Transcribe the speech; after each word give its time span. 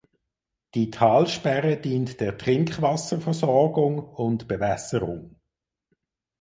Die 0.73 0.89
Talsperre 0.89 1.77
dient 1.77 2.19
der 2.21 2.35
Trinkwasserversorgung 2.35 3.99
und 3.99 4.47
Bewässerung. 4.47 5.35